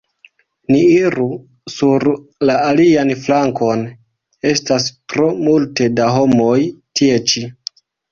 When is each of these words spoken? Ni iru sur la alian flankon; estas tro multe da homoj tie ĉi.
Ni 0.69 0.77
iru 0.93 1.25
sur 1.73 2.05
la 2.49 2.55
alian 2.69 3.11
flankon; 3.25 3.83
estas 4.53 4.87
tro 5.13 5.29
multe 5.49 5.91
da 6.01 6.09
homoj 6.15 6.57
tie 7.01 7.21
ĉi. 7.33 7.45